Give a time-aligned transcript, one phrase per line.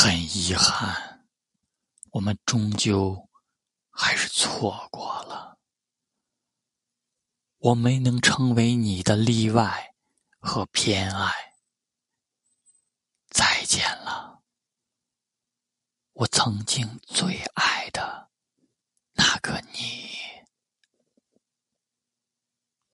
[0.00, 1.26] 很遗憾
[2.12, 3.28] 我们终究
[3.90, 5.58] 还是错过了。
[7.58, 9.92] 我没能成为你的例外
[10.38, 11.32] 和偏爱。
[13.30, 14.44] 再见了
[16.12, 17.77] 我曾经最爱